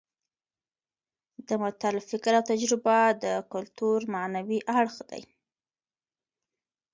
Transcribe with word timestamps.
د 1.47 1.49
متل 1.61 1.95
فکر 2.09 2.31
او 2.37 2.43
تجربه 2.51 2.97
د 3.23 3.25
کولتور 3.51 3.99
معنوي 4.13 4.59
اړخ 4.77 4.95
دی 5.09 5.23